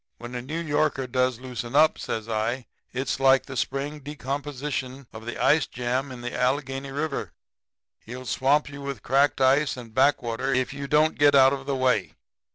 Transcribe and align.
When 0.17 0.33
a 0.33 0.41
New 0.41 0.57
Yorker 0.57 1.05
does 1.05 1.39
loosen 1.39 1.75
up,' 1.75 1.99
says 1.99 2.27
I, 2.27 2.65
'it's 2.91 3.19
like 3.19 3.45
the 3.45 3.55
spring 3.55 3.99
decomposition 3.99 5.05
of 5.13 5.27
the 5.27 5.37
ice 5.37 5.67
jam 5.67 6.11
in 6.11 6.21
the 6.21 6.33
Allegheny 6.33 6.89
River. 6.91 7.33
He'll 7.99 8.25
swamp 8.25 8.67
you 8.67 8.81
with 8.81 9.03
cracked 9.03 9.39
ice 9.41 9.77
and 9.77 9.93
back 9.93 10.23
water 10.23 10.51
if 10.51 10.73
you 10.73 10.87
don't 10.87 11.19
get 11.19 11.35
out 11.35 11.53
of 11.53 11.67
the 11.67 11.75
way. 11.75 12.15